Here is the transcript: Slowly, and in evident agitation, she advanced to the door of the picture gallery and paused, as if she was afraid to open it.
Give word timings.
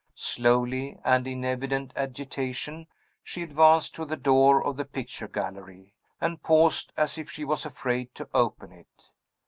Slowly, 0.15 0.97
and 1.05 1.27
in 1.27 1.45
evident 1.45 1.93
agitation, 1.95 2.87
she 3.23 3.43
advanced 3.43 3.93
to 3.93 4.03
the 4.05 4.15
door 4.17 4.63
of 4.65 4.75
the 4.75 4.83
picture 4.83 5.27
gallery 5.27 5.93
and 6.19 6.41
paused, 6.41 6.91
as 6.97 7.19
if 7.19 7.29
she 7.29 7.45
was 7.45 7.67
afraid 7.67 8.15
to 8.15 8.27
open 8.33 8.71
it. 8.71 9.09